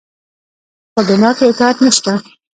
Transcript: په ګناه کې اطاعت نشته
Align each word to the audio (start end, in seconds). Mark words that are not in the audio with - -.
په 0.93 1.01
ګناه 1.09 1.33
کې 1.37 1.45
اطاعت 1.49 1.77
نشته 1.85 2.11